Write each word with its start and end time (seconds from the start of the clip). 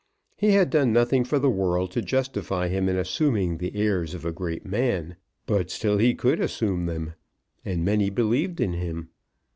He 0.35 0.53
had 0.53 0.71
done 0.71 0.91
nothing 0.91 1.23
for 1.23 1.37
the 1.37 1.47
world 1.51 1.91
to 1.91 2.01
justify 2.01 2.69
him 2.69 2.89
in 2.89 2.97
assuming 2.97 3.59
the 3.59 3.75
airs 3.75 4.15
of 4.15 4.25
a 4.25 4.31
great 4.31 4.65
man, 4.65 5.15
but 5.45 5.69
still 5.69 5.99
he 5.99 6.15
could 6.15 6.39
assume 6.39 6.87
them, 6.87 7.13
and 7.63 7.85
many 7.85 8.09
believed 8.09 8.59
in 8.59 8.73
him. 8.73 9.09